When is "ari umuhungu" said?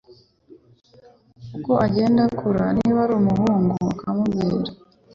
3.05-3.73